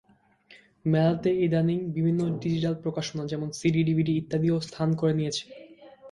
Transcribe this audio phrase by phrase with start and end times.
[0.85, 5.43] মেলাতে ইদানীং বিভিন্ন ডিজিটাল প্রকাশনা যেমন সিডি, ডিভিডি ইত্যাদিও স্থান করে নিয়েছে।